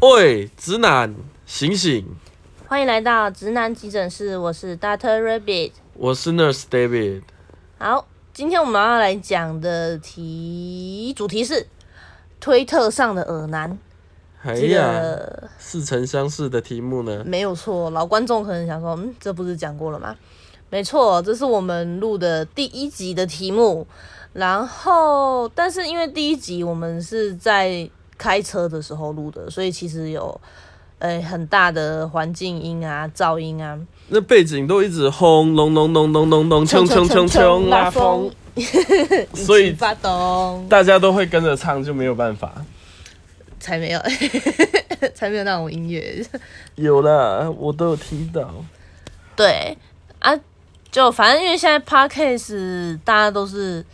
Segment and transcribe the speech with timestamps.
[0.00, 1.14] 喂，直男，
[1.44, 2.06] 醒醒！
[2.66, 5.72] 欢迎来到直男急诊室，我是 Doctor Rabbit。
[5.92, 7.20] 我是 Nurse David。
[7.76, 11.66] 好，今天我们要来讲的题主题是
[12.40, 13.78] 推特上的耳男。
[14.42, 15.18] 哎呀，
[15.58, 17.22] 似曾相识的题目呢？
[17.26, 20.16] 没有错，老观众可能想说，嗯，这不是讲过了吗？
[20.70, 23.86] 没错，这是我们录的第一集的题目。
[24.32, 27.90] 然后，但是因为第一集我们是在
[28.20, 30.38] 开车的时候录的，所以其实有
[30.98, 38.30] 呃很大的环境音啊、噪音啊，那背景都一直轰隆隆隆隆隆隆，冲冲冲冲，拉风，
[39.32, 39.74] 所以
[40.68, 42.52] 大家都会跟着唱，就没有办法。
[43.58, 44.00] 才没有，
[45.14, 46.22] 才没有那种音乐。
[46.76, 48.52] 有啦，我都有听到。
[49.36, 49.76] 对
[50.18, 50.32] 啊，
[50.90, 53.84] 就反正因为现在 podcast 大家都是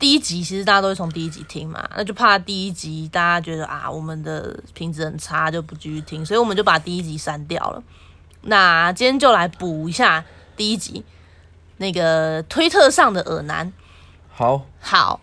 [0.00, 7.82] 第一集，其实大家都会从第一集听嘛，那就怕第一集大家觉得啊我们的品质很差，就不继续听，所以我们就把第一集删掉了。
[8.40, 10.24] 那今天就来补一下
[10.56, 11.04] 第一集
[11.76, 13.70] 那个推特上的耳男。
[14.32, 15.20] 好，好，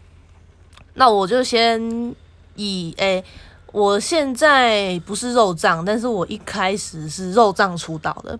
[0.93, 2.15] 那我就先
[2.55, 3.25] 以诶、
[3.71, 8.37] 我现在不是肉酱，但是我一开始是肉酱出道的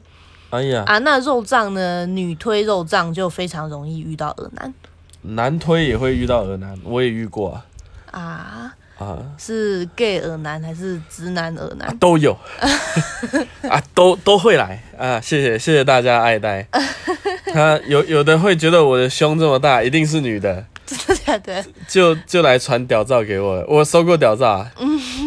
[0.52, 1.00] 哎呀，啊。
[1.00, 4.72] 那肉酱呢，女推肉酱就非常容易遇到耳男
[5.36, 7.66] 男推也会遇到耳男，我也遇过啊。
[8.11, 11.95] 啊，啊，是 gay 耳男还是直男耳男？
[11.97, 12.36] 都有
[13.70, 15.20] 啊，都都会来啊！
[15.22, 16.67] 谢谢谢谢大家爱戴。
[17.53, 21.64] 他 有有的会觉得我的胸这么大，一定是女的，真的假的？
[21.88, 23.64] 就就来传屌照给我。
[23.67, 24.72] 我收过屌照啊，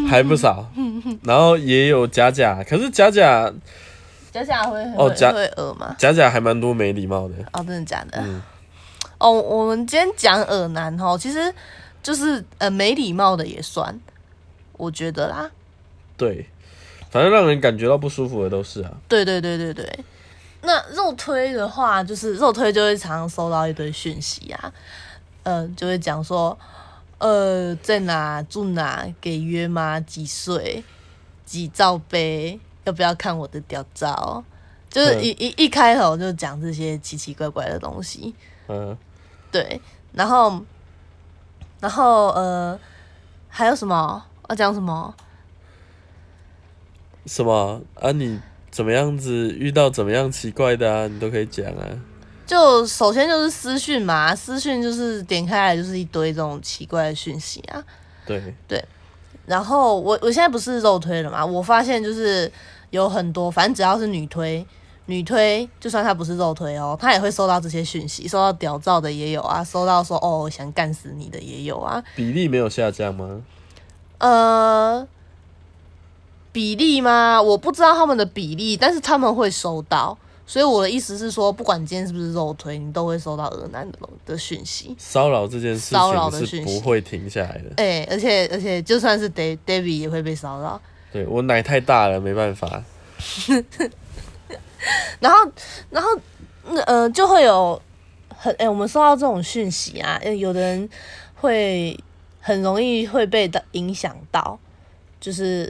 [0.08, 0.66] 还不少。
[1.22, 3.52] 然后也有假假，可是假假
[4.32, 5.94] 假假会会哦假会耳吗？
[5.98, 7.34] 假假还蛮多没礼貌的。
[7.52, 8.18] 哦，真的假的？
[8.20, 8.40] 嗯
[9.20, 11.54] 哦，我们今天讲耳男哈，其实
[12.02, 14.00] 就是呃没礼貌的也算，
[14.72, 15.50] 我觉得啦。
[16.16, 16.46] 对，
[17.10, 18.90] 反正让人感觉到不舒服的都是啊。
[19.08, 20.04] 对对对对对。
[20.62, 24.72] 那肉推的话，就是肉推就会常常收到一堆讯息啊，
[25.42, 26.58] 呃，就会讲说，
[27.18, 30.00] 呃，在哪住哪，给约吗？
[30.00, 30.82] 几岁？
[31.46, 32.58] 几罩杯？
[32.84, 34.42] 要不要看我的屌照？
[34.88, 38.34] 就是嗯一一一开头就讲这些奇奇怪怪的东西，
[38.68, 38.96] 嗯，
[39.50, 39.80] 对，
[40.12, 40.62] 然后，
[41.80, 42.78] 然后呃，
[43.48, 44.22] 还有什么？
[44.48, 45.14] 要讲什么？
[47.26, 48.10] 什么啊？
[48.12, 48.40] 你
[48.70, 51.06] 怎么样子遇到怎么样奇怪的啊？
[51.06, 51.86] 你都可以讲啊。
[52.46, 57.84] 就首先就是私讯嘛，私讯就是点开来就是一堆这种奇怪的讯息啊。
[58.66, 58.84] 对，
[59.46, 62.50] 然后我我现在不是肉推了嘛，我发现就是
[62.90, 64.66] 有很多，反正只要是女推，
[65.10, 72.02] 女推就算她不是肉推哦，她也会收到这些讯息，收到屌照的也有啊，收到说哦想干死你的也有啊。
[72.14, 73.42] 比例没有下降吗？
[74.18, 75.06] 呃，
[76.52, 77.42] 比例吗？
[77.42, 80.16] 我不知道他们的比例，但是他们会收到。
[80.46, 84.96] 所以我的意思是说，不管今天是不是肉推，你都会收到耳男的的讯息。
[84.98, 87.70] 骚扰这件事骚扰的情是讯息不会停下来的。
[87.76, 90.80] 哎、而且而且，就算是 Dav David 也会被骚扰。
[91.12, 92.82] 对我奶太大了，没办法。
[95.20, 95.52] 然后，
[95.90, 96.08] 然后，
[96.64, 97.80] 那呃，就会有
[98.28, 100.88] 很哎、我们收到这种讯息啊，有的人
[101.34, 101.98] 会
[102.40, 104.58] 很容易会被的影响到，
[105.20, 105.66] 就是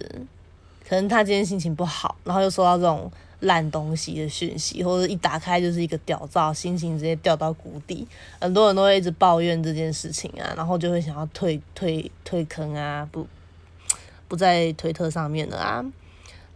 [0.88, 3.10] 可能他今天心情不好，然后又收到这种
[3.40, 8.06] 烂东西的讯息，或者一打开就是一个屌照，心情直接掉到谷底。
[8.40, 13.26] 很多人都会一直抱怨这件事情啊，然后就会想要退退退坑啊，不
[14.28, 15.84] 不在推特上面了啊。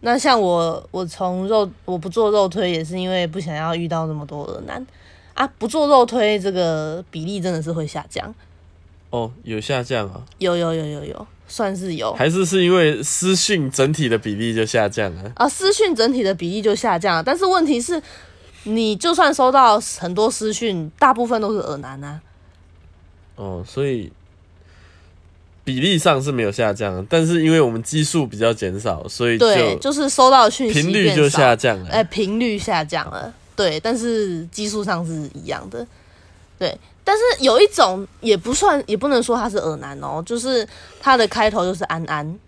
[0.05, 4.85] 那像我，我从肉我不做肉推，也是因为不想要遇到那么多恶男
[5.33, 5.47] 啊。
[5.57, 8.31] 不做肉推，这个比例真的是会下降，
[9.09, 10.21] 哦，有下降啊？
[10.37, 15.31] 有有有有有，算是有还是是因为私讯整体的比例就下降了？
[15.37, 15.49] 啊。
[15.49, 17.99] 私讯整体的比例就下降了，但是问题是，
[18.65, 22.21] 你就算收到很多私讯，大部分都是耳男啊。
[23.37, 24.13] 哦，所以
[25.65, 31.89] 比例上是没有下降，但是因为我们基数比较减少，所以对，就就是收到讯息频率就下降了。
[31.89, 35.85] 哎，频率下降了，对，但是基数上是一样的，
[36.57, 36.77] 对。
[37.03, 40.67] 但是有一种也不算，也不能说它是耳男哦，就是
[40.99, 42.39] 它的开头就是安安，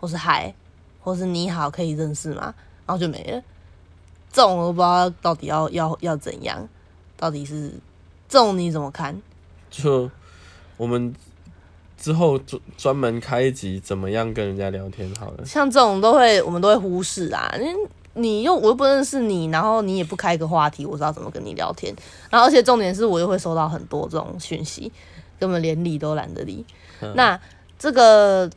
[0.00, 0.54] 或是嗨，
[1.00, 2.54] 或是你好，可以认识吗？
[2.86, 3.42] 然后就没了。
[4.32, 6.66] 这种我不知道到底要要要怎样，
[7.16, 7.70] 到底是
[8.26, 9.14] 这种你怎么看？
[9.70, 10.10] 就
[10.78, 11.14] 我们
[11.96, 15.44] 之后专专门开一集怎么样跟人家聊天好了。
[15.44, 17.74] 像这种都会我们都会忽视啊，因为
[18.14, 21.94] 你又我又不认识你，然后你也不开个话题，我知道怎么跟你聊天。
[22.30, 24.90] 然后而且重点是我又会收到很多这种讯息，
[25.38, 26.64] 根本连理都懒得理。
[27.00, 27.38] 嗯那
[27.78, 28.48] 这个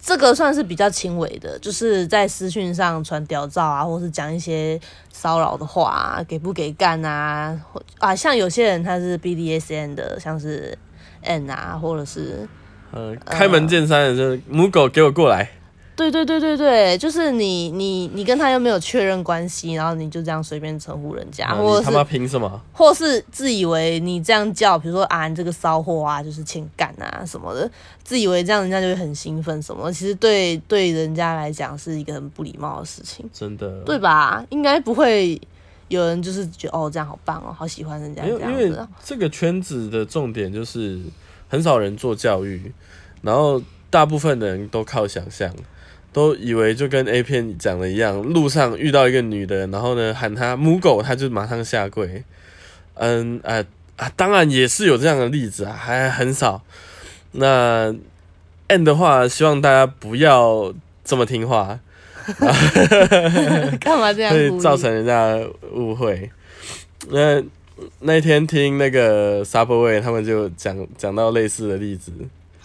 [0.00, 4.80] 这个算是比较轻微的，就是在私讯上传屌照啊，或是讲一些
[5.12, 10.76] 骚扰的话、啊，给不给干啊，或啊，像有些人他是 BDSN 的，像是
[11.22, 12.48] N 啊，或者是
[12.90, 15.50] 呃，开门见山的就是母狗给我过来，
[15.96, 22.60] 对对对对对，就是你你你跟他又没有确认关系，然后你就这样随便称呼人家，啊或者是他妈凭什么？
[22.72, 27.70] 或是自以为你这样叫，比如说啊，你这个骚货啊，就是欠干啊什么的，
[28.02, 34.44] 自以为这样人家就会很兴奋什么，其实对对人家来讲是一个很不礼貌的事情，真的，对吧？
[34.50, 35.40] 应该不会
[35.96, 38.88] 有人就是觉得哦这样好棒哦，好喜欢人家这样子啊。
[39.04, 40.98] 这个圈子的重点就是
[41.48, 42.72] 很少人做教育，
[43.20, 45.54] 然后大部分的人都靠想象，
[46.12, 52.24] 都以为就跟 A 片讲的一样，路上遇到一个女的，然后呢喊她母狗，她就马上下跪。
[52.94, 53.64] 嗯啊
[53.96, 56.62] 啊，当然也是有这样的例子啊，还很少。
[57.32, 57.94] 那
[58.68, 60.72] N 的话，希望大家不要
[61.04, 61.80] 这么听话，
[63.80, 64.58] 干嘛这样会？
[64.58, 65.38] 造成人家
[65.72, 66.30] 误会。
[67.08, 67.42] 那
[68.00, 72.12] 那天听那个 Subway 他们就讲讲到类似的例子，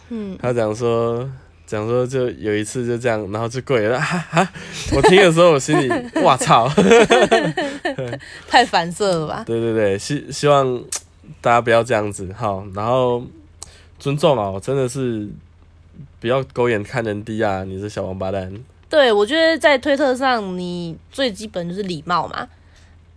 [0.09, 1.27] 嗯，他讲说
[1.65, 4.49] 讲说就有一次就这样，然后就跪了， 哈哈。
[4.95, 5.89] 我听的时候我心里
[6.21, 6.69] 哇操，
[8.47, 9.43] 太反射了吧？
[9.47, 10.79] 对对对，希希望
[11.41, 13.23] 大家不要这样子好，然后
[13.97, 15.27] 尊重哦，真的是
[16.19, 18.53] 不要狗眼看人低啊，你这小王八蛋。
[18.89, 22.47] 对，我觉得在推特上，你最基本就是礼貌嘛。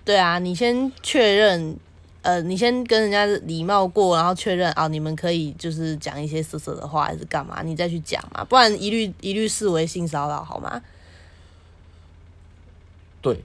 [0.04, 1.76] 对啊，你先确认，
[2.22, 10.82] 呃，你先跟人家礼貌过，然后确认啊，你们可以就是讲一些色色的话，还是干嘛，你再去讲嘛，不然一律一律视为性骚扰，好吗？
[13.22, 13.44] 对，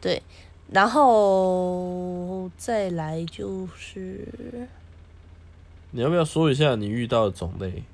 [0.00, 0.22] 对，
[0.72, 4.26] 然后再来就是
[5.90, 7.84] 你要不要说一下你遇到的种类？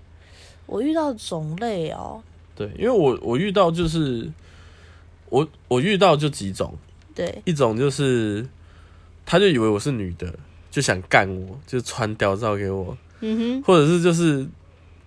[0.66, 2.22] 我遇到种类哦，
[2.54, 4.30] 对，因为我我遇到就是
[5.28, 6.76] 我我遇到就几种，
[7.14, 8.46] 对，一种就是
[9.26, 10.32] 他就以为我是女的，
[10.70, 13.62] 就想干我，就传屌照给我，嗯哼。
[13.62, 14.46] 或者是就是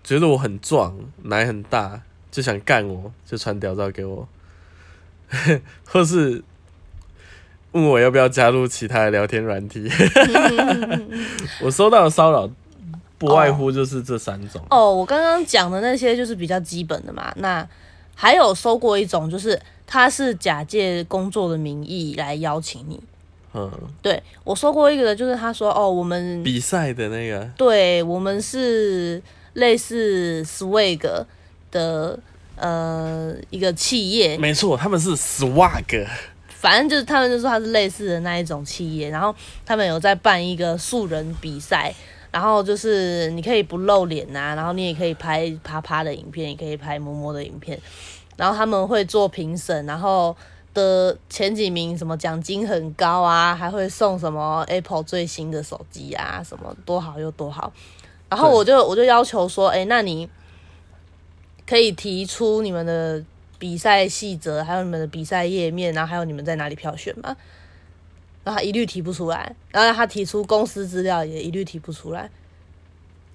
[0.03, 2.01] 觉得我很壮，奶很大，
[2.31, 4.27] 就想干我，就传屌照给我，
[5.85, 6.43] 或是
[7.71, 9.89] 问我要不要加入其他的聊天软体。
[11.61, 12.49] 我收到的骚扰
[13.17, 14.61] 不外乎就是这三种。
[14.69, 17.67] 哼，哦，我刚刚讲的那些就是比较基本的嘛，那
[18.15, 22.99] 还有收过一种，就是他是假借工作的名义来邀请你。
[23.53, 23.71] 嗯，
[24.01, 29.21] 对我收过一个的，就是他说哦，我们比赛的那个，对我们是
[29.53, 31.25] 类似 Swag
[31.71, 32.19] 的
[32.55, 36.05] 呃一个企业，没错，他们是 swag。
[36.49, 41.93] 反正就是他们就说他是类似的那一种企业，然后他们有在办一个素人比赛，
[42.37, 47.81] 然后就是你可以不露脸呐、然后你也可以拍啪啪的影片，也可以拍摸摸的影片，
[48.35, 50.37] 然后他们会做评审，然后
[50.71, 57.73] 的前几名什么奖金很高啊，还会送什么 Apple 最新的手机啊，什么多好又多好，
[58.29, 60.29] 然后我就我就要求说，哎，那你
[61.65, 63.23] 可以提出你们的
[63.57, 67.35] 比赛细则，还有你们的比赛页面，然后还有你们在哪里票选吗？
[68.47, 72.29] 然后他一律提不出来，然后他提出公司资料也一律提不出来，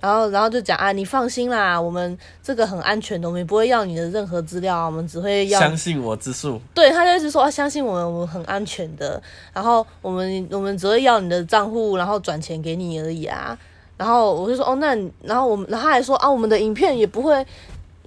[0.00, 9.22] 然后然后就讲啊，你放心啦，我们这个很安全的，我们也不会要你的任何资料啊，我们只会要相信我之术，对，他就一直说、啊、相信我们，我们很安全的。
[9.52, 13.58] 然后我们我们只会要你的账户，然后转钱给你而已啊。
[13.98, 17.46] 然后我就说哦，那你然后我们，然后他还说啊，我们的影片也不会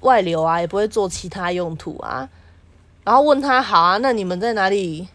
[0.02, 2.28] 外流啊，也不会做其他用途啊。
[3.04, 5.08] 然后问他好啊，那你们在哪里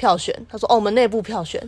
[0.00, 0.34] 票选？
[0.48, 1.62] 他说哦，我们内部票选。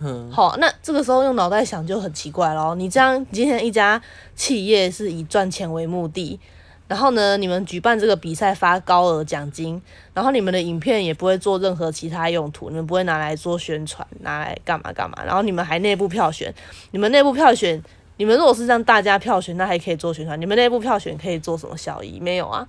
[0.00, 2.74] 嗯，好，那这个时候用脑袋想就很奇怪咯。
[2.74, 4.00] 你这样，今天一家
[4.36, 6.38] 企业是以赚钱为目的，
[6.86, 9.80] 然后呢，你们举办这个比赛发高额奖金，
[10.12, 16.52] 然后你们的影片也不会做任何其他用途，你们不会拿来做宣传，拿来干嘛干嘛，然后你们还内部票选，
[16.90, 17.82] 你们内部票选，
[18.18, 22.20] 你们如果是让大家票选，那还可以做宣传，你们内部票选可以做什么效益？
[22.20, 22.66] 没有啊。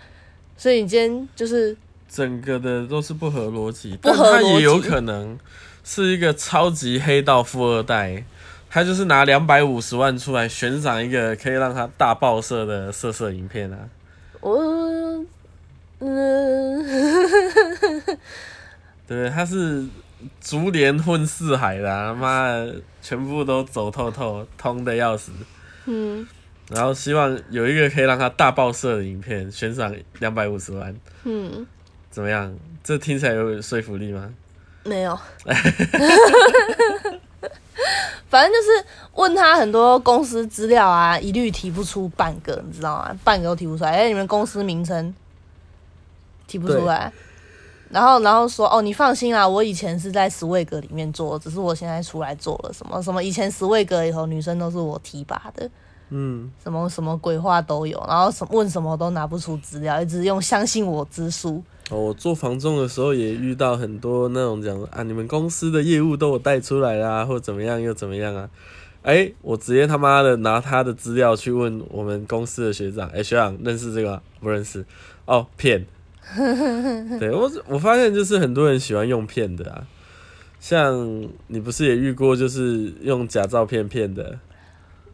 [0.57, 1.75] 所以你今天就是
[2.09, 5.37] 整个的都是不合逻辑，不合但他也有可能
[5.83, 8.23] 是一个超级黑道富二代，
[8.69, 13.77] 他就是拿两百五十万出来悬赏一个可以让他大爆射的色色影片啊。
[14.41, 15.25] 我，
[15.99, 16.85] 嗯、
[19.07, 19.85] 对，他是
[20.39, 25.31] 竹联混四海的、啊，妈的，全部都走透透，通的要死。
[25.85, 26.27] 嗯。
[26.67, 31.63] 然后希望有一个可以让他大爆射的影片，悬赏两百五十万，嗯，
[32.15, 32.55] 怎么样？
[32.81, 34.33] 这听起来有说服力吗？
[34.85, 35.19] 没有。
[38.29, 43.13] 反正就是问他很多公司资料啊，一律提不出半个，你知道吗？
[43.25, 43.91] 半个都提不出来。
[43.91, 45.13] 哎，你们公司名称
[46.47, 47.11] 提不出来，
[47.89, 53.21] 然后然后说哦，你放心啦，我以前是在 Swag 里面做，只是我现在出来做了什么什么。
[53.21, 55.69] 以前 Swag 里头女生都是我提拔的，
[56.11, 61.61] 嗯，什么什么鬼话都有，然后什问什么都拿不出资料，一直用相信我之术。
[61.91, 68.49] 哦，我做房仲的时候也遇到很多那种讲啊，你们公司的业务都我带出来啦，或怎么样又怎么样啊？
[69.03, 74.21] 哎，我直接他妈的拿他的资料去问我们公司的学长，哎，学长认识这个吗？
[74.39, 74.83] 不认识？
[75.25, 75.85] 哦，骗。
[77.19, 79.85] 对我我发现就是很多人喜欢用骗的啊，
[80.59, 84.39] 像你不是也遇过就是用假照片骗的？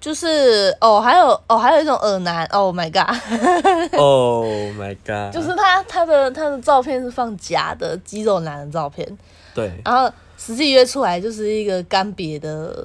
[0.01, 4.43] 就是哦，还有哦，还有一种耳男，Oh my god，Oh
[4.75, 9.07] my god，就是他他的他的照片是放假的肌肉男的照片，
[9.53, 12.75] 对，然后实际约出来就是一个干瘪的，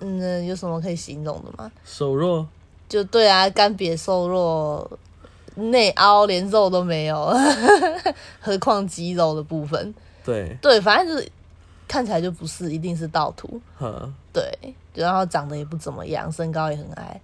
[0.00, 1.70] 嗯，有什么可以形容的吗？
[1.84, 2.46] 瘦弱，
[2.88, 4.90] 就对啊，干瘪瘦弱，
[5.56, 7.30] 内凹连肉都没有，
[8.40, 9.94] 何况肌肉的部分，
[10.24, 10.56] 对。
[10.62, 11.28] 对，反正就是
[11.94, 13.60] 看起来就不是，一定是盗图，
[14.32, 14.42] 对。
[14.94, 17.20] 然后长得也不怎么样，身高也很矮，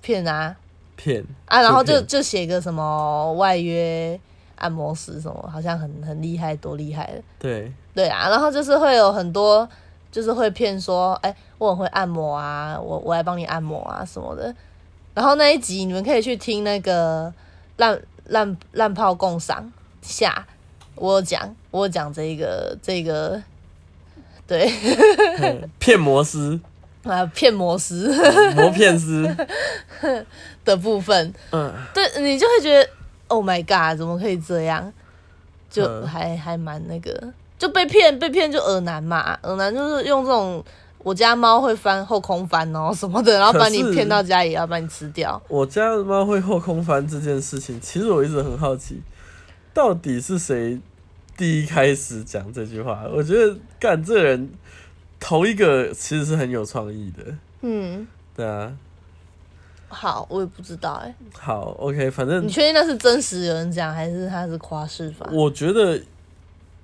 [0.00, 0.54] 骗啊
[0.94, 1.60] 骗啊！
[1.60, 4.18] 然后就就写个什么外约
[4.54, 7.22] 按摩师什么，好像很很厉害，多厉害的。
[7.40, 9.68] 对对啊，然后就是会有很多，
[10.12, 14.54] 就是会骗说，哎，我很会按摩啊，我我来帮你按摩啊什么的。
[15.14, 17.34] 然后那一集你们可以去听那个
[17.78, 20.46] 烂烂烂炮共赏下，
[20.94, 23.42] 我讲我讲这个这个。
[24.46, 24.70] 对，
[25.78, 26.58] 骗魔师
[27.04, 28.08] 啊，骗魔师，
[28.54, 29.24] 魔骗师
[30.64, 32.88] 的部分，嗯，对你就会觉得
[33.28, 34.92] ，Oh my God，怎么可以这样？
[35.70, 40.64] 就还还蛮那个，就被骗，被骗就耳男嘛，耳男就是用这种
[40.98, 45.40] 我家猫会翻后空翻哦什么的， 然后把你骗到家也要把你吃掉。
[45.48, 49.02] 我家的猫会后空翻这件事情，其实我一直很好奇，
[49.74, 50.78] 到底是谁？
[51.36, 54.50] 第一开始讲这句话，我觉得干这人
[55.18, 57.24] 头一个其实是很有创意的。
[57.62, 58.76] 嗯，对啊。
[59.88, 61.14] 好，我也不知道哎。
[61.38, 65.24] 好，OK，反正你确定那是真实有人讲，还是他是夸饰法？
[65.30, 66.00] 我觉得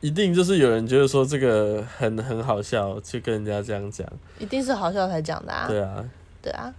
[0.00, 4.06] 一定就是有人觉得说这个很很好笑，就跟人家这样讲。
[4.38, 5.66] 一定是好笑才讲的啊。
[5.68, 6.04] 对啊，
[6.40, 6.72] 对啊。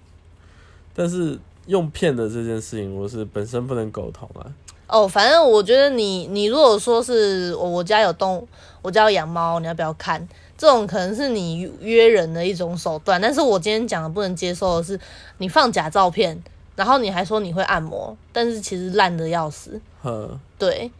[0.93, 1.37] 但是
[1.67, 4.47] 用骗的这件事情，我是本身不能苟同啊。
[4.91, 8.45] 哦，反正我觉得你，你如果说是我我家有动，
[8.81, 10.27] 我家有养猫，你要不要看？
[10.57, 13.19] 这种可能是你约人的一种手段。
[13.21, 14.99] 但是我今天讲的不能接受的是，
[15.37, 16.43] 你放假照片，
[16.75, 19.79] 然后你还说你会按摩，但是其实烂的要死。
[20.03, 20.91] 嗯，对，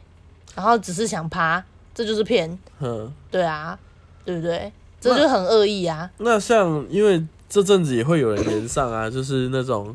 [0.56, 1.62] 然后只是想趴，
[1.94, 2.58] 这就是骗。
[2.80, 3.78] 嗯，对啊，
[4.24, 4.72] 对不对？
[5.02, 6.10] 这就很恶意啊。
[6.20, 9.94] 那像因为这阵子也会有人连上啊，就是那种，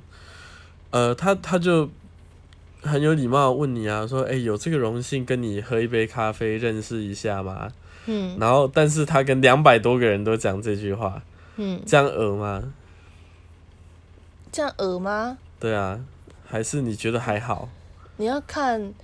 [0.90, 1.88] 呃，他他就。
[2.86, 7.72] 很有礼貌问你啊，说哎，有这个荣幸跟你喝一杯咖啡，认识一下吗？
[8.06, 11.22] 嗯，然后但是他跟两百多个人都讲这句话，
[11.56, 12.72] 嗯，这样恶吗？
[14.52, 15.38] 这样恶吗？
[15.58, 16.00] 对啊，
[16.46, 17.68] 还是你觉得还好？
[18.16, 18.94] 你要看，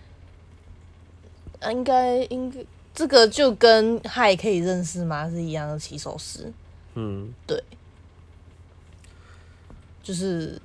[1.70, 6.52] 应该应该这个就跟嗨可以认识吗是一样的起手式，
[6.94, 7.62] 嗯，对，
[10.02, 10.60] 就是。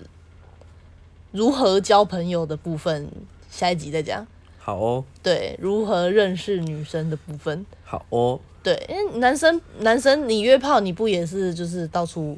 [1.32, 3.10] 如何交朋友的部分，
[3.50, 4.26] 下一集再讲。
[4.58, 5.04] 好哦。
[5.22, 7.66] 对，如何认识女生的部分。
[7.84, 8.40] 好哦。
[8.64, 12.38] 对，因为男生男生你约炮，你不也是就是到处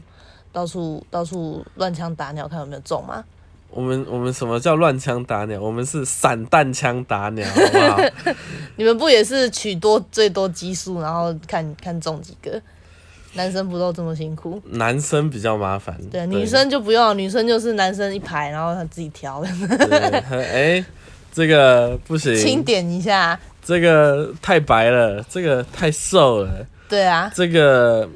[0.52, 3.24] 到处到处乱枪打鸟，看有没有中吗？
[3.72, 5.62] 我们我们什么叫乱枪打鸟？
[5.62, 8.34] 我们是散弹枪打鸟，好不好？
[8.78, 12.60] 你们不也是取多最多基数，然后看看中几个？
[13.34, 14.60] 男生不都这么辛苦？
[14.72, 15.96] 男生比较麻烦。
[16.12, 19.44] 对，女生就不用，女生就是男生一排，然后他自己挑。
[20.32, 20.84] 哎，
[21.32, 22.36] 这个不行。
[22.36, 23.40] 轻点一下。
[23.64, 26.66] 这个太白了，这个太瘦了。
[26.88, 27.32] 对啊。
[27.36, 28.10] 这个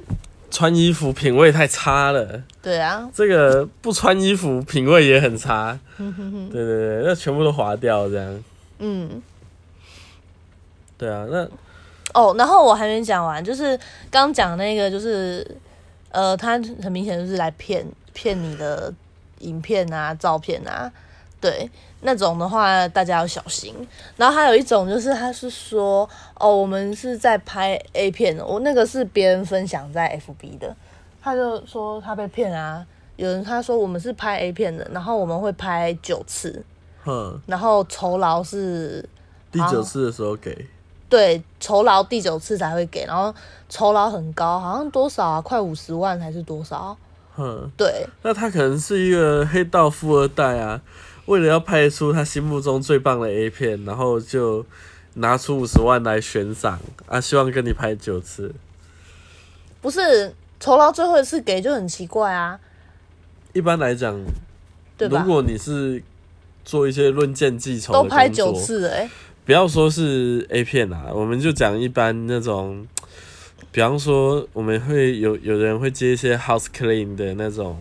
[0.49, 2.41] 穿衣服品味太差了。
[2.59, 3.07] 对啊。
[3.13, 5.77] 这个不穿衣服品味也很差。
[5.97, 8.43] 对对对，那全部都划掉这样。
[8.79, 9.21] 嗯。
[10.97, 11.47] 对啊，那。
[12.13, 13.77] 哦，然后我还没讲完，就是
[14.11, 15.45] 刚讲那个，就是
[16.11, 16.51] 呃，他
[16.81, 18.93] 很明显就是来骗骗你的
[19.39, 20.91] 影片啊、照片啊，
[21.41, 21.69] 对
[22.01, 23.75] 那种的话，大家要小心。
[24.15, 30.75] 然后还有一种就是，他是说哦，我们是在拍 A 片，我那个是别人分享在 FB 的，
[31.21, 32.85] 他就说他被骗啊。
[33.15, 36.63] 有人他说我们是拍 A 片的，然后我们会拍九次，
[37.05, 39.07] 嗯，然后酬劳是
[39.51, 40.65] 第九次的时候给。
[41.13, 43.31] 对酬劳第九次才会给，然后
[43.69, 45.39] 酬劳很高，好像多少啊？
[45.39, 46.97] 快五十万还是多少？
[47.35, 50.81] 哼，对，那他可能是一个黑道富二代啊，
[51.27, 54.65] 为了要拍出他心目中最棒的 A 片，然后就
[55.13, 58.51] 拿出五十万来悬赏啊，希望跟你拍九次。
[59.79, 62.59] 不是酬劳最后一次给就很奇怪啊，
[63.53, 64.19] 一般来讲，
[64.97, 65.21] 对吧？
[65.21, 66.01] 如果你是
[66.65, 69.09] 做一些论剑记仇都拍九次哎、欸，
[69.45, 72.87] 不要说是 A 片啦，我们就讲一般那种，
[73.71, 77.77] 比方说我们会有有人会接一些 house clean 的那种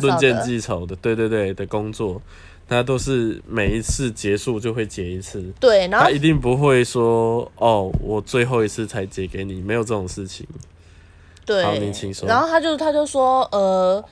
[0.00, 2.22] 论剑的，记仇的，对对对的工作，
[2.68, 10.46] 那都是每一次结束就会结一次，对，然后他一定不会说哦，我最后一次才结给你，没有这种事情。
[11.44, 14.04] 对，好您请说然后他就他就说，呃，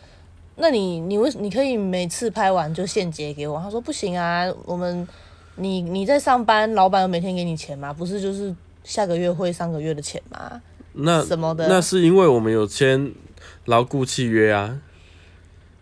[0.57, 3.61] 那你你为你可以每次拍完就现结给我？
[3.61, 5.07] 他说不行啊，我们
[5.57, 7.93] 你你在上班，老板有每天给你钱吗？
[7.93, 10.61] 不是就是下个月会上个月的钱吗？
[10.95, 13.13] 那什么的那是因为我们有签
[13.65, 14.79] 牢固契约啊。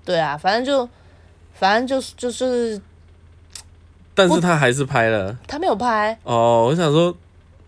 [0.05, 0.89] 对啊，反正就
[1.55, 2.81] 反正就是就是
[4.15, 7.15] 但是他还是拍了他没有拍，哦，我想说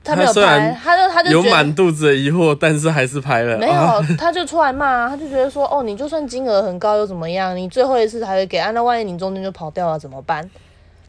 [0.03, 3.57] 他没有拍，他就他就有满肚子的疑惑，但是还是拍了。
[3.57, 7.57] 没啊有，他就出来骂啊，他就觉得说，哦，你就算金额很高又怎么样？
[7.57, 10.51] 你最后一次才会给啊，那万一你中间就跑掉了怎么办？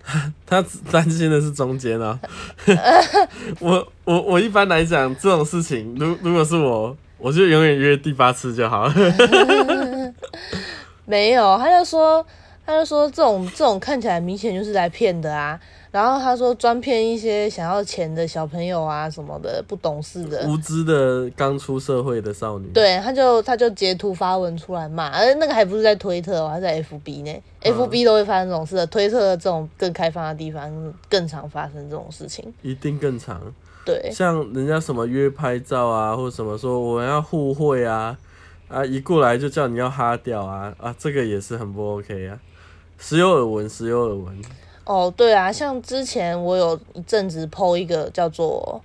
[0.45, 2.17] 他担心的是中间啊。
[3.59, 8.91] 我我我一般来讲这种事情，如如果是我，我就永远约第八次就好。
[11.05, 12.25] 没有，他就说，
[12.65, 15.59] 他就说这种这种看起来明显就是来骗的啊。
[15.95, 20.45] 然后他说专骗一些想要钱的小朋友啊什么的，不懂事的。
[20.45, 30.69] 无知的刚出社会的少女，对，他就他就截图发文出来骂，而那个还不是在推特哦，还在 FB 呢、f b 都会发生这种事的，推特这种更开放的地方
[31.09, 32.53] 更常发生这种事情。
[32.61, 33.41] 一定更常。
[33.85, 38.17] 对，像人家什么约拍照啊，或者什么说我要互惠啊，
[38.67, 42.37] 啊一过来就叫你要哈掉啊啊，这个也是很不 OK 啊。
[42.99, 44.41] 时有耳闻，时有耳闻。
[44.85, 48.81] 哦，对啊，像之前我有一阵子 PO 一个叫做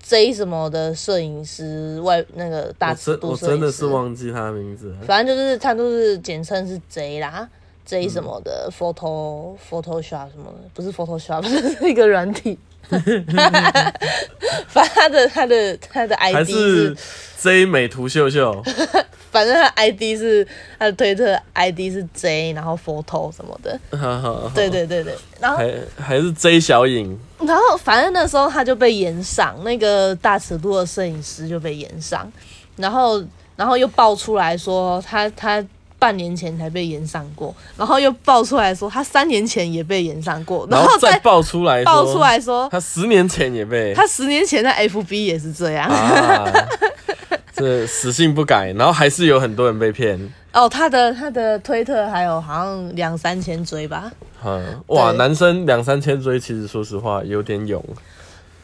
[0.00, 4.96] J 什么的摄影师外那个大尺度我度摄影师，真的是忘记他的名字了。
[5.04, 7.48] 反正就是他都是简称是 J 啦
[7.84, 11.42] ，J 什么的、Photo Photoshop 什么的，不是 Photoshop，
[11.78, 12.56] 是一个软体。
[14.68, 16.96] 反正他的他的他的 ID 是
[17.38, 18.62] J 美图秀秀，
[19.30, 20.46] 反正他的 ID 是
[20.78, 23.78] 他的推特 ID 是 J，然后 Photo 什么的。
[24.54, 32.30] 对对对对，然后还还是 J 小影，然后反正那时候他就被延上，那个大尺度的摄影师就被延上，
[32.76, 33.22] 然后
[33.56, 35.64] 然后又爆出来说他他
[35.98, 45.88] 半年前才被延上过，然后又爆出来说他三年前也被延上过，然后再再爆出来，爆出，来说他十年前也被他十年前在 FB 也是这样。
[45.88, 46.52] 啊，
[47.52, 50.18] 这死性不改，然后还是有很多人被骗。
[50.52, 54.10] 哦，他的他的推特还有好像两三千追吧，
[54.44, 57.82] 嗯，哇，男生两三千追，其实说实话有点勇。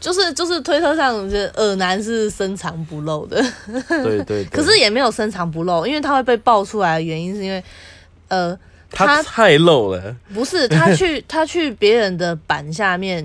[0.03, 3.41] 就是就是推特上觉得耳男是深藏不露的。
[3.89, 7.63] 对对对， 可是也没有深藏不露，因为他会被爆出来的原因是因为，
[8.27, 8.59] 呃，
[8.91, 13.25] 他他太露了，不是他去他去别人的板下面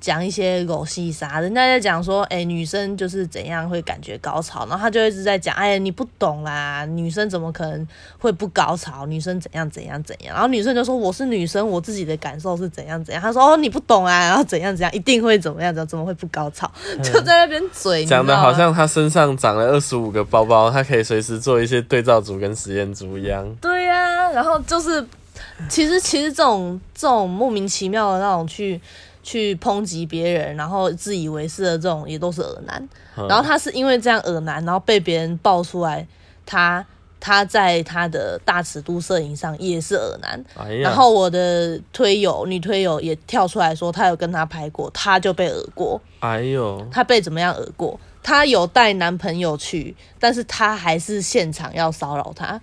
[0.00, 9.06] 讲一些狗戏啥，人家在讲说，哎、女生就是怎样会感觉高潮，然后他就一直在讲，哎呀，你不懂啦，女生怎么可能会不高潮？
[9.06, 10.34] 女生怎样怎样怎样？
[10.34, 13.22] 然后女生就说，我是女生，我自己的感受是怎样怎样。
[13.22, 16.70] 他说，哦，你不懂啊，然后怎样怎样，一定会怎么样怎么怎么会不高潮？
[17.02, 23.46] 就在那边嘴，讲的好像他身上长了二十五个包包，他可以随时做一些对照组跟实验组一样。
[23.60, 25.04] 对呀、然后就是，
[25.68, 28.80] 其实其实这种这种莫名其妙的那种去
[29.26, 32.88] 去抨击别人，然后自以为是的这种，也都是耳男。
[33.16, 36.06] 嗯然后他是因为这样耳男，然后被别人爆出来，
[36.44, 36.86] 他
[37.18, 40.44] 他在他的大尺度摄影上也是耳男。
[40.54, 46.00] 哎，然后我的推友女推友也跳出来说，她有跟他拍过，她就被耳过。
[46.20, 47.98] 哎呦，她被怎么样耳过？
[48.22, 52.60] 她有带男朋友去，但是她还是现场要骚扰他，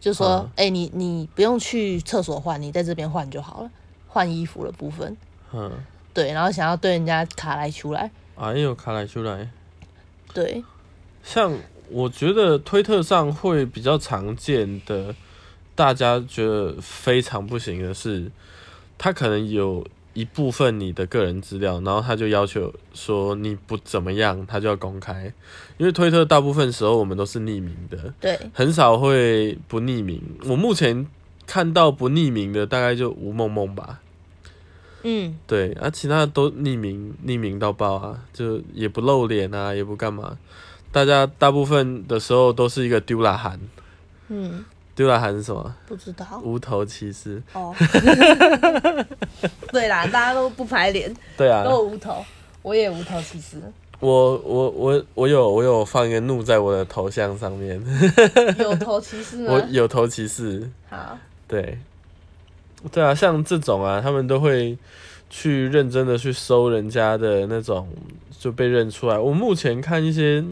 [0.00, 3.70] 就说嗯：“哎、你你不用去厕所换，你在这边换就好了，
[4.08, 5.16] 换衣服的部分。
[5.52, 5.70] 嗯，”
[6.14, 9.48] 对，然后想要对人家卡来出来，哎呦，卡来出来。
[10.34, 10.64] 对，
[11.22, 11.52] 像
[11.90, 15.14] 我觉得推特上会比较常见的，
[15.74, 18.30] 大家觉得非常不行的是，
[18.96, 25.32] 他可能有一部分你的个人资料，然后他就要求说你不怎么样，他就要公开。
[25.78, 30.20] 因为推特大部分时候我们都是匿名的，对，很少会不匿名。
[30.44, 31.06] 我目前
[31.46, 34.00] 看到不匿名的大概就吴梦梦吧。
[35.02, 40.38] 嗯，对，啊，其他的都匿名，匿名到爆啊，就也不露脸啊，也不干嘛，
[40.90, 43.58] 大家大部分的时候都是一个丢啦喊，
[44.28, 45.74] 嗯，丢啦喊是什么？
[45.86, 46.40] 不知道。
[46.44, 47.42] 无头骑士。
[47.52, 47.74] 哦。
[49.72, 51.64] 对啦，大家都不排脸，对啊。
[51.64, 52.24] 都，有无头，
[52.62, 53.56] 我也无头，骑士。
[54.00, 57.80] 我我我我有我有放一个怒在我的头像上面，
[58.58, 59.52] 有头骑士吗？
[59.52, 60.68] 我有头骑士。
[60.90, 61.78] 好，对，
[62.90, 64.76] 对啊，像这种啊，他们都会
[65.30, 67.88] 去认真的去搜人家的那种，
[68.38, 69.18] 就被认出来。
[69.18, 70.44] 我目前看一些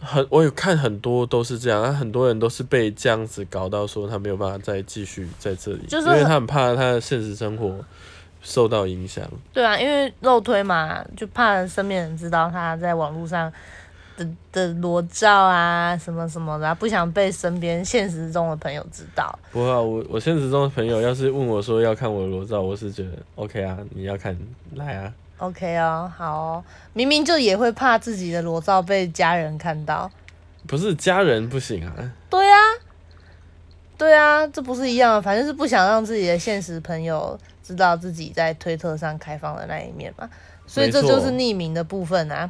[0.00, 7.84] 很，我有看很多都是这样，啊、很多人都是被这样子搞到说他没有办法再继续在这里，就是因为他很怕他的现实生活
[8.42, 9.24] 受到影响。
[9.52, 13.52] 对啊，因为肉推嘛，就怕身边人知道他在网络上
[14.22, 19.38] 的的裸照啊，什么什么的啊、不想被身边现实中的朋友知道。
[19.50, 24.36] 不会、啊、我我现实中的朋友要是问我说要看我的裸照，我是觉得 OK 啊，你要看
[24.74, 25.12] 来啊。
[25.38, 30.10] OK 哦，好哦，明明就也会怕自己的裸照被家人看到。
[30.68, 31.92] 不是家人不行啊，
[32.30, 32.56] 对啊，
[33.98, 40.30] 对啊，这不是一样的，反正是不想让自己的现实朋友知道自己在推特上开放的那一面嘛，
[40.64, 42.48] 所以这就是匿名的部分啊。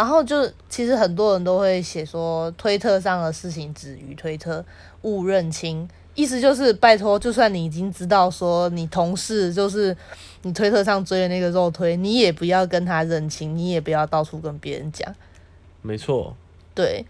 [0.00, 4.64] 然后就其实很多人都会写说，推特上的事情止于推特，
[5.02, 5.86] 勿认清。
[6.14, 9.94] 意思就是拜托，就算你已经知道说你同事就是
[10.40, 15.14] 你推特上追的那个肉推，你也不要跟他认清，你也不要到处跟别人讲。
[15.82, 16.34] 没错，
[16.74, 17.04] 对，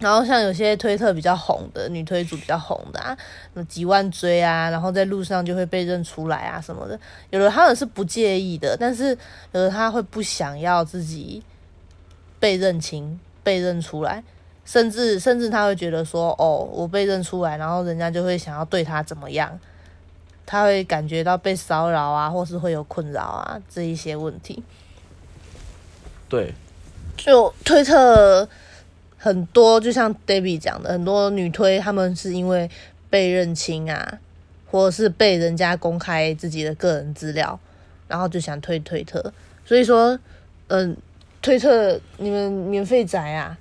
[0.00, 3.16] 然后像有些推特比较红的女推主比较红的啊，
[3.54, 6.98] 什么几万追啊，然后在路上就会被认出来啊什么的。
[7.30, 9.16] 有的他们是不介意的，但是
[9.52, 11.40] 有的他会不想要自己
[12.40, 14.22] 被认清、被认出来，
[14.64, 19.58] 甚至甚至他会觉得说，哦，我被认出来，然后人家就会想要对他怎么样，
[20.46, 24.62] 他会感觉到被骚扰啊，或是会有困扰啊这一些问题。
[26.28, 26.52] 对，
[27.16, 28.48] 就推特
[29.16, 32.70] 很多，就像 Debbie 讲的，很多女推他们是因为
[33.08, 34.18] 被认清啊，
[34.70, 37.58] 或者是被人家公开自己的个人资料，
[38.06, 39.32] 然后就想推推特。
[39.64, 40.18] 所以说，
[40.68, 40.96] 嗯、
[41.40, 43.56] 推特你们免费宅啊，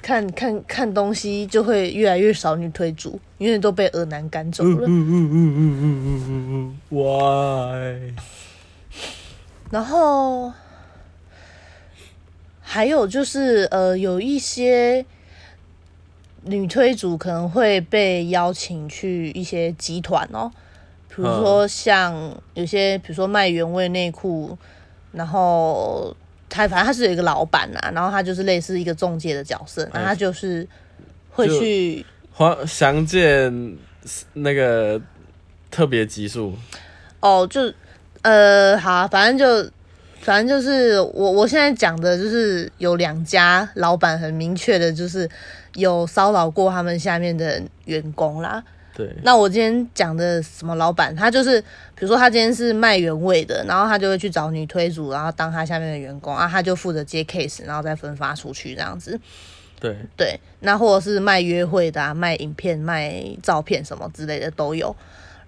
[0.00, 4.86] 看看看东西就会越来越少女推主，因为都被恶男赶走了。
[4.86, 8.14] 嗯嗯嗯嗯嗯嗯嗯嗯，Why？
[9.70, 10.52] 然后
[12.60, 15.06] 还有就是呃，有一些
[16.42, 20.50] 女推主可能会被邀请去一些集团哦，
[21.08, 22.14] 比如说像
[22.54, 24.58] 有些，比如说卖原味内裤，
[25.12, 26.14] 然后
[26.52, 30.68] 他反正他是有一个老板啊，然后他就是类似一个中介的角色，然后他就是
[31.30, 33.78] 会去黄详见
[34.34, 35.00] 那个
[35.70, 36.54] 特别集数，
[37.20, 37.72] 哦，就
[38.20, 39.70] 呃，好啊，反正就
[40.20, 45.26] 反正就是我我现在讲的就是有两家老板很明确的，就是
[45.74, 48.62] 有骚扰过他们下面的员工啦。
[48.94, 51.60] 对，那我今天讲的什么老板，他就是
[51.94, 59.18] 比如说他今天是卖原味的，然后他就会去找女推主，然后当他下面的员工啊，他就负责接 case，然后再分发出去这样子。
[59.80, 64.94] 对，对，那或者是卖约会的啊，卖影片、卖照片什么之类的都有。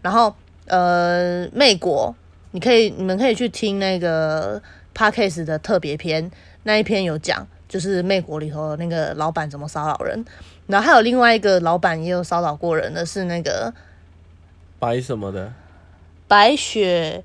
[0.02, 0.34] 然后
[0.66, 2.14] 呃，美国，
[2.52, 4.60] 你可以你们可以去听那个
[4.94, 6.30] podcast 的特别篇，
[6.62, 10.24] 那一篇有讲，就是美国里头的那个老板怎么骚扰人。
[10.66, 13.72] 然后还有另外一个老板也有骚扰过人的是那个
[14.78, 15.52] 白什么的，
[16.26, 17.22] 白雪。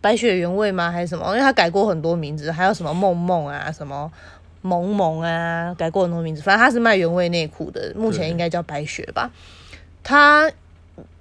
[0.00, 0.90] 白雪原味吗？
[0.90, 1.26] 还是什么？
[1.28, 4.12] 因为他改过很多名字，还有什么梦梦啊，什么
[4.60, 6.42] 萌萌啊，改过很多名字。
[6.42, 9.30] 反正他是卖原味内裤的，目前对应该叫白雪吧。
[10.02, 10.52] 他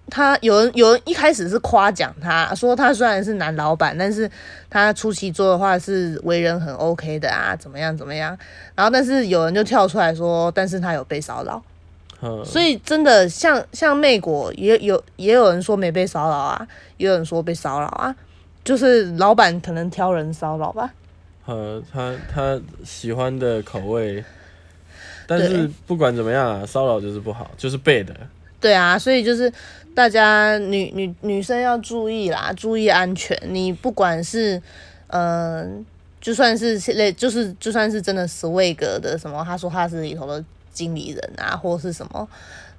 [0.09, 4.29] 他有人有人一开始是夸奖他，说他虽然是男老板，但是
[4.69, 8.37] 他初期做的话是为人很 OK 的啊，怎么样怎么样。
[8.75, 11.63] 然后但是有人就跳出来说，但是他有被骚扰。
[12.21, 18.15] 嗯，所以真的像像魅果也有也有人说没被骚扰啊，也有人说被骚扰啊，
[18.63, 20.93] 就是老板可能挑人骚扰吧。
[21.45, 24.23] 呃，他他喜欢的口味，
[25.27, 28.15] 但是不管怎么样啊，骚扰就是不好，就是背的，
[28.63, 29.51] 对啊，所以就是
[29.93, 33.37] 大家女女女生要注意啦，注意安全。
[33.49, 34.61] 你不管是
[35.07, 35.85] 嗯、
[36.21, 42.25] 就算是类，就是就算是真的 swag 的什么，他说他是里头的经理人啊，或是什么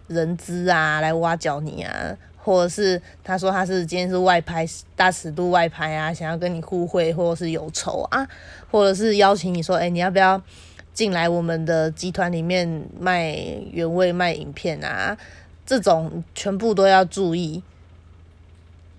[0.09, 4.67] 人资啊来挖角你啊，或者是他说他是今天是外拍
[4.97, 8.27] 大尺度外拍啊，想要跟你互惠，或者是有仇啊，
[8.71, 10.41] 或者是邀请你说，哎、你要不要
[10.95, 13.37] 进来我们的集团里面卖
[13.71, 15.17] 原味卖影片啊？
[15.67, 17.63] 这种全部都要注意。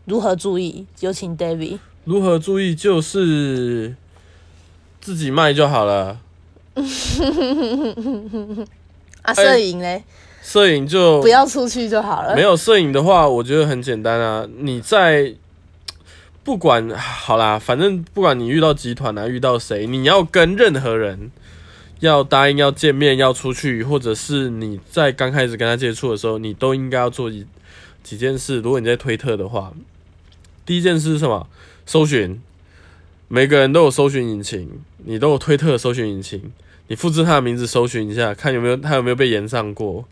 [0.05, 0.85] 如何注意？
[0.99, 1.79] 有请 David。
[2.03, 2.75] 如何注意？
[2.75, 3.95] 就是
[5.01, 6.19] 自己卖就好了。
[9.23, 10.03] 啊，摄影嘞，
[10.43, 12.35] 摄影就不要出去就好了。
[12.35, 14.47] 没有摄影的话，我觉得很简单啊。
[14.57, 15.33] 你在
[16.43, 21.31] 不管好啦，反正不管你遇到集团啊，遇到谁，你要跟任何人
[22.05, 27.29] 要答应要见面要出去，或者是你在刚开始跟他接触的时候，你都应该要做
[28.01, 28.61] 几件事。
[28.61, 29.73] 如果你在推特的话，
[30.65, 31.47] 第一件事是什么？
[31.85, 32.41] 搜寻。
[33.27, 36.51] 每个人都有搜寻引擎，你都有推特搜寻引擎，
[36.87, 40.07] 你复制他的名字搜寻一下，看有没有他有没有被延上过。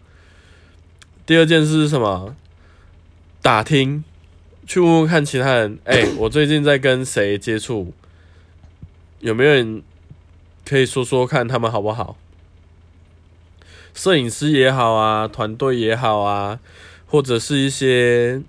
[1.25, 2.35] 第二件事是什么？
[3.43, 4.03] 打听，
[4.65, 5.77] 去问问看其他人。
[5.83, 7.93] 哎、我最近在跟谁接触？
[9.19, 9.83] 有没有人
[10.65, 12.17] 可以说说看他们好不好？
[13.93, 16.59] 摄影师也好啊，团队也好啊，
[17.05, 18.41] 或者是一些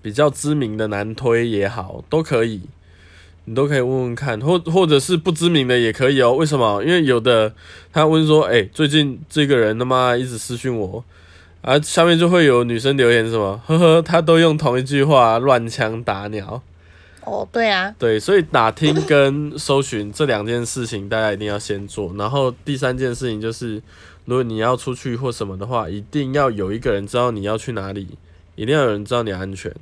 [0.00, 2.62] 比较知名的男推也好，都可以。
[3.46, 6.34] 你都可以问问看，或或者是不知名的也可以哦。
[6.34, 6.84] 为什么？
[6.84, 7.54] 因为有的
[7.92, 11.02] 他问说，哎、最近这个人他妈一直私讯我，
[11.62, 16.62] 啊，下面就会有女生留言什么，呵呵，他都用同一句话乱枪打鸟。
[17.28, 22.12] 哦，对啊，对，所以打听跟搜寻这两件事情，大家一定要先做。
[22.16, 23.82] 然后第三件事情就是，
[24.24, 28.18] 如果你要出去或什么的话，一定要有一个人知道你要去哪里，
[28.56, 29.72] 一定要有人知道你安全。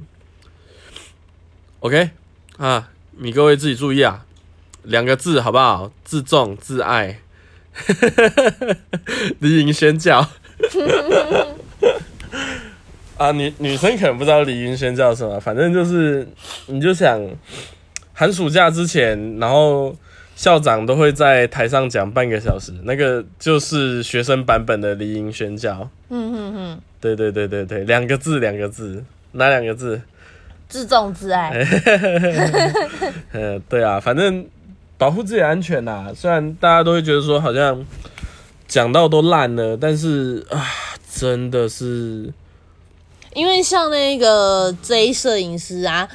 [1.81, 2.11] OK
[2.57, 4.27] 啊，你各位自己注意啊，
[4.83, 5.93] 两个字好不好？
[6.05, 7.21] 自重自爱，
[9.39, 10.29] 离营宣教。
[13.16, 16.26] 啊，女女生可能不知道离营宣教是什么，反正就是
[16.66, 17.20] 你就想
[18.12, 19.94] 寒暑假之前，然后
[20.35, 25.88] 校长都会在台上讲半个小时，那个就是学生版本的离营宣教。
[26.11, 29.02] 嗯嗯嗯，对对对对对，两个字，两个字，
[29.33, 30.00] 哪两个字？
[30.68, 31.50] 自重自爱。
[33.33, 34.44] 呃，对啊，反正
[34.98, 36.12] 保护自己安全呐。
[36.14, 37.85] 虽然大家都会觉得说好像
[38.66, 40.66] 讲到都烂了，但是啊，
[41.14, 42.33] 真的是
[43.37, 46.09] 因为像那个 J 摄影师啊，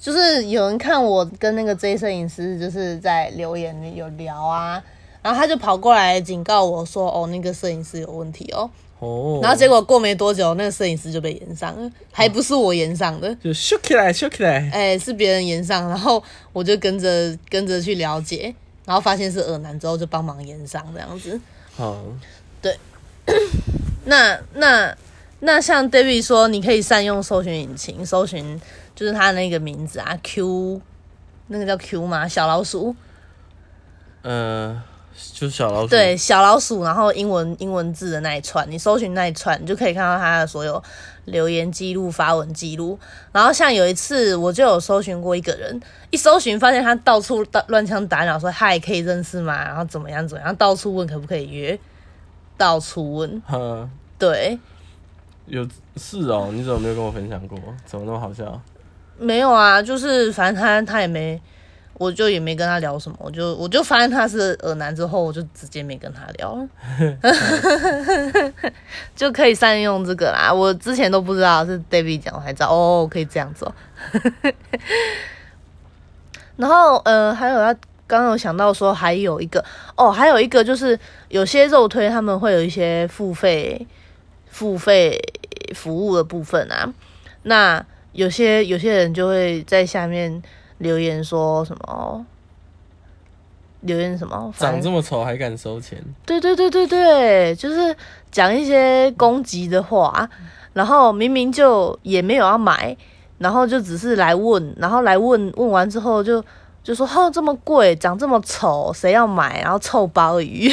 [0.00, 4.80] 就是有人看我跟那个 J 摄影师就是在留言里有聊啊，
[5.20, 8.70] 然后他就跑过来警告我说：“哦，那个摄影师有问题哦。
[9.00, 14.70] 哦，然后结果过没多久，那个摄影师就被延上了，还不是我延上的，就秀起来，秀起来。
[14.72, 21.40] 哎、是别人延上，然后我就跟着跟着去了解，然后发现是耳男之后就帮忙延上这样子。
[21.74, 21.96] 好，
[22.62, 22.76] 对
[24.06, 24.96] 那那
[25.40, 28.60] 那像 David 说，你可以善用搜寻引擎，搜寻
[28.94, 30.80] 就是他那个名字啊，Q，
[31.46, 32.26] 那个叫 Q 吗？
[32.26, 32.96] 小老鼠，
[34.22, 34.82] 呃，
[35.32, 35.88] 就是小老鼠。
[35.88, 40.82] 对，小老鼠，然后英文英文字的那一串，你搜寻那一串，你就可以看到他的所有
[41.26, 42.98] 留言记录、发文记录。
[43.30, 49.64] 然后像有一次，我就有搜寻过一个人，一搜寻发现他到处打乱枪打鸟，说嗨，可以认识吗？
[49.64, 51.78] 然后怎么样怎么样，到处问可不可以约，
[52.56, 54.58] 到处问，嗯，对。
[55.48, 57.58] 有是哦，你怎么没有跟我分享过？
[57.84, 58.60] 怎么那么好笑？
[59.18, 61.40] 没有啊，就是反正他他也没，
[61.94, 66.68] 我就也没跟他聊什么，我就我就发现他是耳男之后，我就直接没跟他聊了
[69.16, 70.52] 就可以善用这个啦。
[70.52, 73.74] 我之前都不知道是 David 讲，我才知道哦，可以这样做。
[76.56, 77.72] 然后呃，还有他
[78.06, 79.64] 刚刚有想到说还有一个
[79.96, 83.86] 哦，还有一个就是有些肉推他们会有一些付费
[84.46, 85.20] 付费
[85.74, 86.92] 服务的部分啊，
[87.42, 90.42] 那有些有些人就会在下面
[90.78, 92.24] 留言说什么，
[93.80, 96.02] 留言什么，长这么丑还敢收钱？
[96.26, 97.94] 对对对对对，就是
[98.30, 100.28] 讲一些攻击的话，
[100.72, 102.96] 然后明明就也没有要买，
[103.38, 106.44] 然后就只是来问，然后来问问完之后就
[106.88, 109.60] 就说哦这么贵，长这么丑，谁要买？
[109.60, 110.70] 然后臭鲍鱼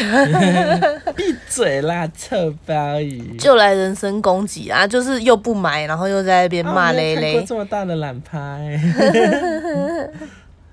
[1.14, 3.36] 闭嘴啦，臭鲍鱼！
[3.38, 7.44] 就来人身攻击啊，就是又不买，然后又在那边骂咧咧。
[7.44, 8.80] 这么大的懒拍，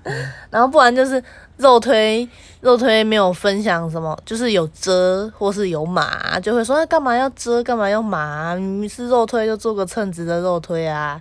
[0.49, 1.21] 然后不然就是
[1.57, 2.25] 肉推
[2.61, 8.55] 肉推没有分享什么，就是有遮或是有码，就会说那干嘛要遮，干嘛要码？
[8.89, 11.19] 是肉推就做个称职的肉推啊，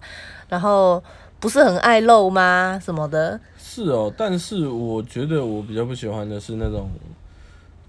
[0.49, 1.03] 然后
[1.41, 2.81] 不是很爱露吗？
[2.85, 3.41] 什么的，
[3.75, 6.91] 是哦，但是我觉得我比较不喜欢的是那种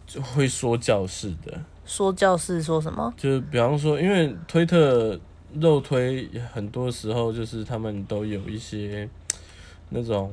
[0.07, 3.13] 就会说教式的，说教式说什么？
[3.17, 5.19] 就是比方说，因为推特
[5.55, 9.09] 肉推很多时候就是他们都有一些
[9.89, 10.31] 那种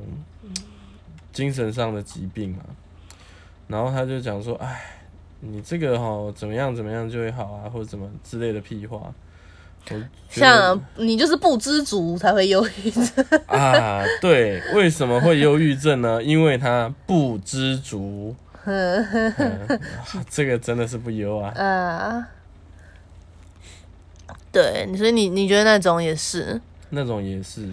[1.33, 2.63] 精神上的疾病嘛，
[3.67, 5.01] 然后他就讲说，哎，
[5.41, 9.13] 你这个哈怎么样怎么样就会好啊，或者怎么之类的屁话，
[10.29, 13.25] 像你就是不知足才会忧郁症。
[13.47, 16.23] 啊，对，为什么会忧郁症呢？
[16.23, 18.35] 因为他不知足。
[18.65, 19.05] 嗯
[20.29, 21.51] 这个真的是不优啊。
[21.57, 22.29] 啊，
[24.53, 26.61] 对，所以你你觉得那种也是？
[26.91, 27.67] 那种也是，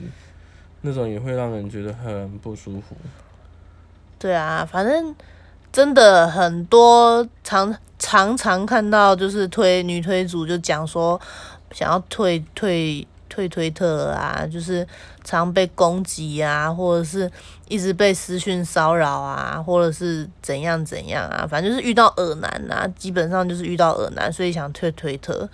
[0.81, 2.95] 那种也会让人觉得很不舒服。
[4.17, 5.13] 对啊，反正
[5.71, 11.19] 真的很多常常常看到就是推女推主就讲说
[11.77, 14.87] 想要退退退推特啊，就是
[15.23, 17.31] 常被攻击啊，或者是
[17.67, 25.47] 一直被私讯骚扰啊，或者是怎样怎样啊，反正就是遇到恶男啊，基本上就是遇到恶男，所以想退推特。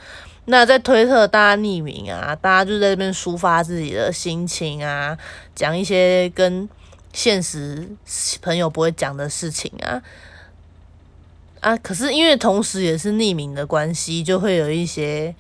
[0.46, 5.18] 那在推特，大家匿名啊，大家就在这边抒发自己的心情啊，
[5.54, 6.70] 讲一些跟
[7.12, 7.86] 现实
[8.42, 10.02] 朋友不会讲的事情啊
[11.60, 11.76] 啊！
[11.78, 15.36] 可是因为同时也是匿名的关系，就会有一些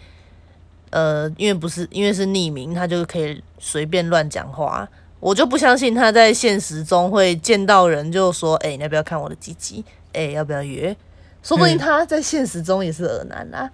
[0.93, 4.87] 呃，因为不是因为是匿名，他就可以随便乱讲话。
[5.19, 9.83] 我就不相信他在现实中会见到人就说：“哎、你要不要看我的鸡鸡？
[10.11, 10.95] 哎、要不要约？”
[11.41, 13.69] 说不定他在现实中也是恶男啊。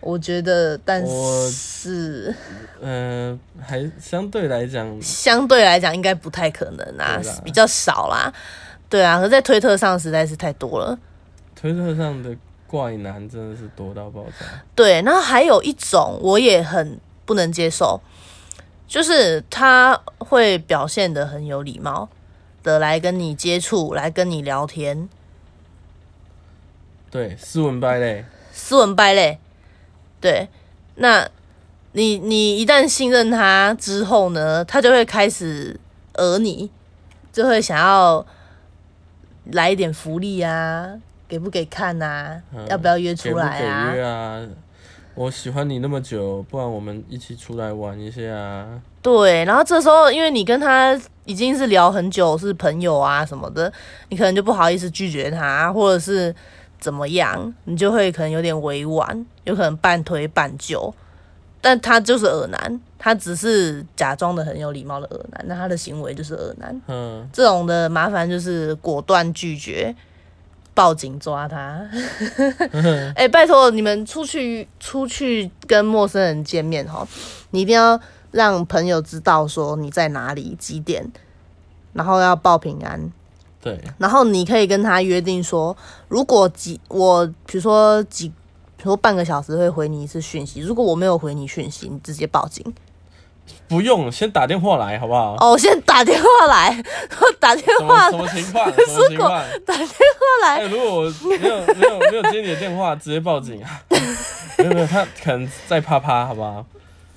[0.00, 2.34] 我觉得，但我是
[2.82, 8.30] 嗯、还相对来讲，相对来讲应该不太可能啊比较少啦。
[8.90, 10.98] 对啊，可是在推特上实在是太多了。
[11.54, 12.36] 推特上的
[12.74, 14.46] 怪男真的是多到爆炸。
[14.74, 18.00] 对，然后还有一种我也很不能接受，
[18.88, 22.08] 就是他会表现的很有礼貌
[22.64, 25.08] 的来跟你接触，来跟你聊天，
[27.12, 29.38] 对，斯文败类，斯文败类。
[30.20, 30.48] 对，
[30.96, 31.28] 那
[31.92, 35.78] 你你一旦信任他之后呢，他就会开始
[36.14, 36.68] 讹你，
[37.32, 38.26] 就会想要
[39.52, 43.60] 来一点福利啊，给不给看啊，嗯要不要约出来？
[43.94, 44.40] 约啊？
[45.14, 48.80] 我喜欢你那么久，不然我们一起出来玩一下啊。
[49.00, 53.72] 对，然后这时候因为你跟他已经是聊很久，是朋友啊什么的，
[54.08, 56.34] 你可能就不好意思拒绝他，或者是
[56.80, 60.92] 怎么样，你就会可能有点委婉，有可能半推半就。
[61.60, 66.82] 但他就是恶男，他只是假装的很有礼貌的恶男，那他的行为就是恶男。
[66.88, 69.94] 嗯，这种的麻烦就是果断拒绝，
[70.74, 71.88] 报警抓他。
[73.14, 77.06] 哎、拜托你们出去出去跟陌生人见面哈，
[77.50, 77.98] 你一定要
[78.32, 81.10] 让朋友知道说你在哪里几点，
[81.92, 83.12] 然后要报平安。
[83.60, 85.74] 对，然后你可以跟他约定说，
[86.08, 92.62] 如果几我比如说几，比如说半个小时会回你一次讯息，如果我没有回你讯息，你直接报警。
[93.68, 95.36] 不用，先打电话来好不好？
[95.40, 96.82] 哦，我先打电话来，
[97.20, 98.66] 我 打电话什么情况？
[98.72, 99.30] 什么情况？
[99.66, 103.80] 打电话来哎，，如果我没有没有没有接你的电话，直接报警啊！
[104.58, 106.64] 没有没有，他可能在啪啪，好不好？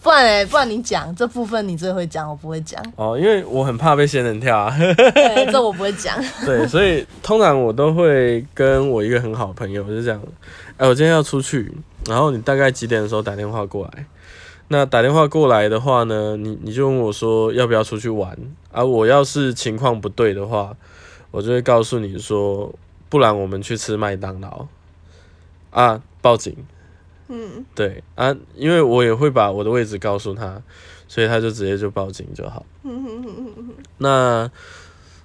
[0.04, 2.82] 不然哎、不然你讲这部分你最会讲，我不会讲。
[2.96, 4.74] 哦，因为我很怕被仙人跳啊。
[4.78, 6.16] 对，这我不会讲。
[6.46, 10.22] 对，所以通常我都会跟我一个很好的朋友，就是这样，
[10.78, 11.70] 哎，我今天要出去，
[12.06, 14.06] 然后你大概几点的时候打电话过来？
[14.70, 18.38] 那打电话过来的话呢，你你就问我说要不要出去玩
[18.72, 18.84] 啊？
[18.84, 20.76] 我要是情况不对的话，
[21.32, 22.74] 我就会告诉你说，
[23.08, 24.68] 不然我们去吃麦当劳
[25.72, 26.56] 啊，报警。
[27.30, 30.62] 嗯，对啊，因为我也会把我的位置告诉他，
[31.08, 32.66] 所以他就直接就报警就好。
[32.84, 34.50] 嗯那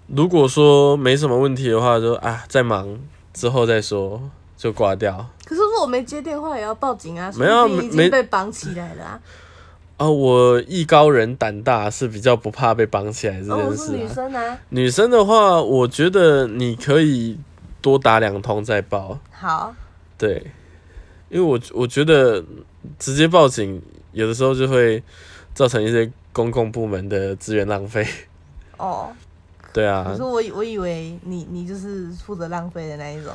[0.08, 2.98] 如果说没什么问题的话就，啊在忙
[3.32, 4.20] 之后再说，
[4.56, 5.28] 就挂掉。
[5.82, 9.20] 我没接电话也要报警啊，没有没经被绑起来了啊。
[9.96, 14.08] 啊，我艺高人胆大，是比较不怕被绑起来这哦，件我是女。
[14.08, 14.58] 生啊。
[14.70, 17.38] 女生的话，我觉得你可以
[17.80, 19.74] 多打两通再报，好，
[20.16, 20.50] 对，
[21.28, 22.42] 因为我我觉得
[22.98, 25.02] 直接报警有的时候就会
[25.52, 28.06] 造成一些公共部门的资源浪费。
[28.76, 29.10] 哦，
[29.72, 33.32] 对啊可是，我以我以为你你就是负责浪费的那一种，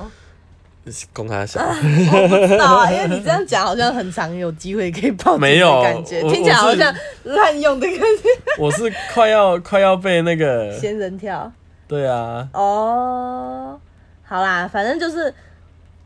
[1.14, 1.60] 供他小。
[1.62, 11.52] 我不知道啊，因为你这样讲好像很常有机会可以报警没有感觉，我听起来好像滥用的感觉，我是快要快要被那个，仙人跳。
[11.88, 13.80] 对啊，哦，
[14.24, 15.34] 好啦，反正就是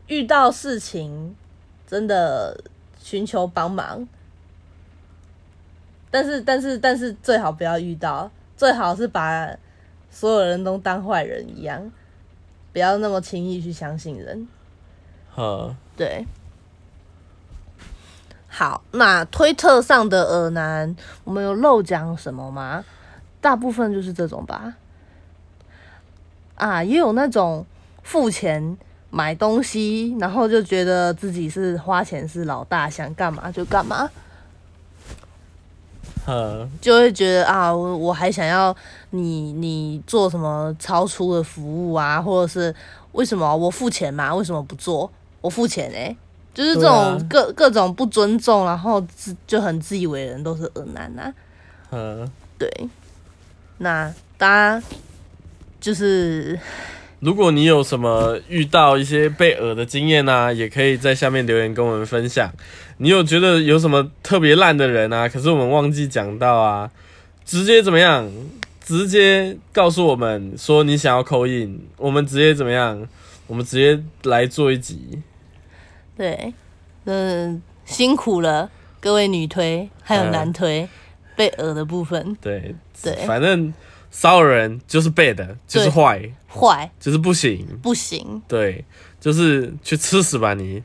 [0.06, 1.34] 遇到事情
[1.86, 2.56] 真的
[3.02, 4.06] 寻求帮忙，
[6.10, 9.48] 但是但是但是最好不要遇到，最好是把
[10.08, 11.90] 所有人都当坏人一样，
[12.72, 14.46] 不要那么轻易去相信人。
[15.34, 16.26] 哈，对，
[18.48, 22.84] 好，那推特上的耳男，我们有漏讲什么吗？
[23.40, 24.74] 大部分就是这种吧。
[26.56, 27.64] 啊，也有那种
[28.02, 28.76] 付钱
[29.10, 34.10] 买东西，然后就觉得自己是花钱是老大，想干嘛就干嘛。
[36.26, 38.76] 呵，就会觉得啊，我我还想要
[39.10, 42.72] 你你做什么超出的服务啊，或者是
[43.12, 45.10] 为什么我付钱嘛，为什么不做？
[45.42, 46.16] 我付钱哎、
[46.54, 51.34] 就是这种各、各种不尊重，然后自就很自以为人，都是恶男啊。
[51.90, 52.30] 嗯。
[52.58, 52.70] 对，
[53.78, 54.86] 那大家
[55.80, 56.56] 就是
[57.18, 62.52] 如果你有什么遇到一些被讹的经验啊，也可以在下面留言跟我们分享。
[62.98, 65.28] 你有觉得有什么特别烂的人啊？
[65.28, 66.88] 可是我们忘记讲到啊，
[67.44, 68.30] 直接怎么样？
[68.84, 73.08] 直接告诉我们说你想要扣印，我们直接怎么样？
[73.48, 75.20] 我们直接来做一集。
[76.16, 76.52] 对，
[77.04, 80.88] 嗯，辛苦了各位女推还有嗯男推、
[81.36, 83.14] 被讹的部分，对对。
[83.26, 83.72] 反正
[84.10, 87.66] 骚扰人就是 bad，就是对坏，坏就是不行。
[87.82, 88.84] 不行，对，
[89.18, 90.82] 就是去吃屎吧你。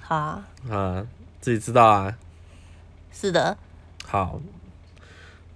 [0.00, 1.06] 好，啊，
[1.40, 2.14] 自己知道啊。
[3.10, 3.56] 是的，
[4.04, 4.40] 好，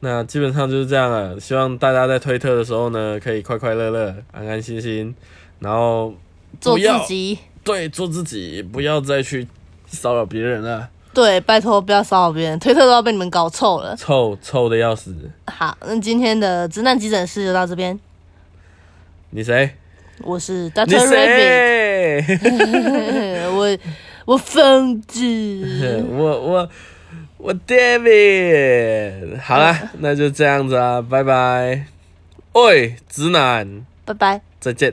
[0.00, 1.38] 那基本上就是这样了。
[1.38, 5.14] 希望大家在推特的时候呢，可以快快乐乐、安安心心，
[5.58, 6.14] 然后
[6.58, 7.38] 做自己。
[7.62, 9.46] 对做自己，不要再去
[9.86, 13.96] 骚扰别人了，对，拜托不要骚扰别人，推特都要被你们搞臭了。
[13.96, 15.14] 臭臭的要死。
[15.46, 17.98] 好，那今天的直男急诊室就到这边。
[19.30, 19.70] 你谁？
[20.22, 22.24] 我是 Doctor Rabbit，
[23.56, 23.78] 我
[24.26, 25.24] 我疯子。
[26.12, 26.68] 我我
[27.38, 29.40] 我 David。
[29.40, 31.86] 好啦，那就这样子啊，拜拜。
[32.52, 34.42] 喂，直男，拜拜。
[34.60, 34.92] 再见。